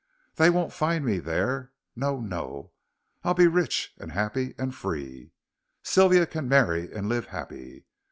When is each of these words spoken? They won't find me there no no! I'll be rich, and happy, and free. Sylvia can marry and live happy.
They 0.37 0.49
won't 0.49 0.73
find 0.73 1.05
me 1.05 1.19
there 1.19 1.73
no 1.95 2.19
no! 2.19 2.71
I'll 3.23 3.35
be 3.35 3.45
rich, 3.45 3.93
and 3.99 4.13
happy, 4.13 4.55
and 4.57 4.73
free. 4.73 5.31
Sylvia 5.83 6.25
can 6.25 6.49
marry 6.49 6.91
and 6.91 7.07
live 7.07 7.27
happy. 7.27 7.85